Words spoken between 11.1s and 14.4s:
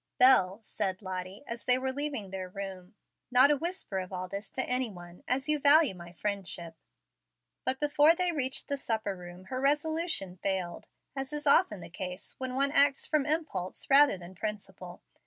as is often the case when one acts from impulse rather than